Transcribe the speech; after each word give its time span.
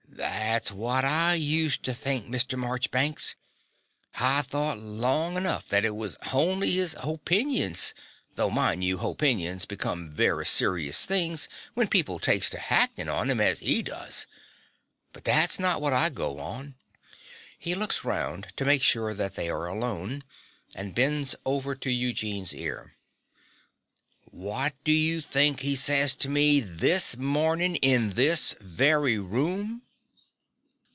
That's 0.13 0.71
wot 0.71 1.03
I 1.03 1.33
used 1.33 1.83
tee 1.83 1.93
think, 1.93 2.27
Mr. 2.27 2.57
Morchbanks. 2.59 3.33
Hi 4.15 4.43
thought 4.43 4.77
long 4.77 5.35
enough 5.35 5.67
that 5.69 5.83
it 5.85 5.95
was 5.95 6.17
honly 6.21 6.77
'is 6.77 6.93
hopinions; 6.95 7.93
though, 8.35 8.51
mind 8.51 8.83
you, 8.83 8.97
hopinions 8.99 9.65
becomes 9.65 10.11
vurry 10.11 10.45
serious 10.45 11.05
things 11.05 11.47
when 11.73 11.87
people 11.87 12.19
takes 12.19 12.51
to 12.51 12.59
hactin 12.59 13.07
on 13.09 13.31
'em 13.31 13.39
as 13.39 13.63
'e 13.63 13.81
does. 13.81 14.27
But 15.11 15.23
that's 15.23 15.57
not 15.57 15.81
wot 15.81 15.93
I 15.93 16.09
go 16.09 16.37
on. 16.39 16.75
(He 17.57 17.73
looks 17.73 18.03
round 18.03 18.47
to 18.57 18.65
make 18.65 18.83
sure 18.83 19.15
that 19.15 19.33
they 19.33 19.49
are 19.49 19.65
alone, 19.65 20.23
and 20.75 20.93
bends 20.93 21.35
over 21.47 21.73
to 21.75 21.89
Eugene's 21.89 22.53
ear.) 22.53 22.95
Wot 24.29 24.73
do 24.83 24.91
you 24.91 25.19
think 25.21 25.61
he 25.61 25.75
says 25.75 26.13
to 26.17 26.29
me 26.29 26.59
this 26.59 27.17
mornin' 27.17 27.77
in 27.77 28.11
this 28.11 28.53
very 28.59 29.17
room? 29.17 29.81